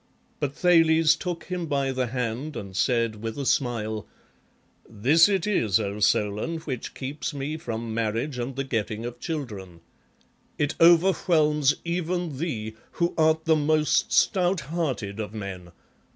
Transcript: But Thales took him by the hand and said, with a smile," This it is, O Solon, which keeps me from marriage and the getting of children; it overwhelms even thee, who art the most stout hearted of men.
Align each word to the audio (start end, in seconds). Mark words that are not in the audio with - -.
But 0.39 0.55
Thales 0.55 1.15
took 1.15 1.43
him 1.43 1.67
by 1.67 1.91
the 1.91 2.07
hand 2.07 2.57
and 2.57 2.75
said, 2.75 3.17
with 3.21 3.37
a 3.37 3.45
smile," 3.45 4.07
This 4.89 5.29
it 5.29 5.45
is, 5.45 5.79
O 5.79 5.99
Solon, 5.99 6.57
which 6.61 6.95
keeps 6.95 7.35
me 7.35 7.55
from 7.55 7.93
marriage 7.93 8.39
and 8.39 8.55
the 8.55 8.63
getting 8.63 9.05
of 9.05 9.19
children; 9.19 9.79
it 10.57 10.73
overwhelms 10.81 11.75
even 11.85 12.39
thee, 12.39 12.73
who 12.93 13.13
art 13.15 13.45
the 13.45 13.55
most 13.55 14.11
stout 14.11 14.61
hearted 14.61 15.19
of 15.19 15.35
men. 15.35 15.71